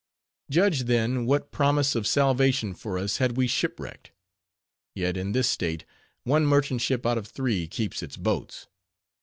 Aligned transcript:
Judge, 0.49 0.85
then, 0.85 1.27
what 1.27 1.51
promise 1.51 1.93
of 1.93 2.07
salvation 2.07 2.73
for 2.73 2.97
us, 2.97 3.17
had 3.17 3.37
we 3.37 3.45
shipwrecked; 3.45 4.09
yet 4.95 5.15
in 5.15 5.31
this 5.31 5.47
state, 5.47 5.85
one 6.23 6.43
merchant 6.43 6.81
ship 6.81 7.05
out 7.05 7.19
of 7.19 7.27
three, 7.27 7.67
keeps 7.67 8.01
its 8.01 8.17
boats. 8.17 8.65